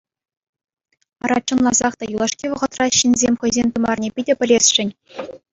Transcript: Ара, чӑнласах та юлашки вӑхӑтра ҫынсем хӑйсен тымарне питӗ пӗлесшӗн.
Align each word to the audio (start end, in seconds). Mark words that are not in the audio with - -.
Ара, 1.23 1.37
чӑнласах 1.47 1.93
та 1.99 2.03
юлашки 2.15 2.45
вӑхӑтра 2.53 2.85
ҫынсем 2.99 3.35
хӑйсен 3.45 3.67
тымарне 3.77 4.09
питӗ 4.17 4.33
пӗлесшӗн. 4.41 4.89